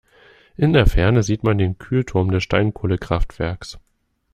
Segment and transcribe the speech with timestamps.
[0.57, 3.77] In der Ferne sieht man den Kühlturm des Steinkohlekraftwerks.